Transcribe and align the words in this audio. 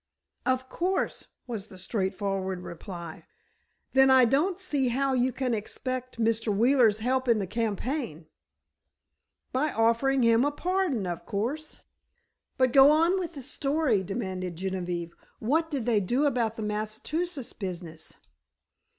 "Of 0.47 0.67
course," 0.67 1.27
was 1.45 1.67
the 1.67 1.77
straightforward 1.77 2.63
reply. 2.63 3.27
"Then 3.93 4.09
I 4.09 4.25
don't 4.25 4.59
see 4.59 4.87
how 4.87 5.13
you 5.13 5.31
can 5.31 5.53
expect 5.53 6.19
Mr. 6.19 6.47
Wheeler's 6.51 7.01
help 7.01 7.27
in 7.27 7.37
the 7.37 7.45
campaign." 7.45 8.25
"By 9.53 9.71
offering 9.71 10.23
him 10.23 10.43
a 10.43 10.47
complete 10.49 10.63
pardon, 10.63 11.05
of 11.05 11.27
course." 11.27 11.77
"But 12.57 12.73
go 12.73 12.89
on 12.89 13.19
with 13.19 13.35
the 13.35 13.43
story," 13.43 14.01
demanded 14.01 14.55
Genevieve. 14.55 15.13
"What 15.37 15.69
did 15.69 15.85
they 15.85 15.99
do 15.99 16.25
about 16.25 16.55
the 16.55 16.63
Massachusetts 16.63 17.53
business?" 17.53 18.17